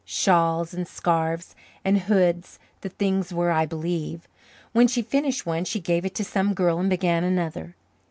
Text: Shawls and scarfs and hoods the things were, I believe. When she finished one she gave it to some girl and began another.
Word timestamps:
Shawls 0.03 0.73
and 0.73 0.87
scarfs 0.87 1.53
and 1.85 1.99
hoods 1.99 2.57
the 2.81 2.89
things 2.89 3.31
were, 3.31 3.51
I 3.51 3.67
believe. 3.67 4.27
When 4.71 4.87
she 4.87 5.03
finished 5.03 5.45
one 5.45 5.63
she 5.63 5.79
gave 5.79 6.05
it 6.05 6.15
to 6.15 6.23
some 6.23 6.55
girl 6.55 6.79
and 6.79 6.89
began 6.89 7.23
another. 7.23 7.75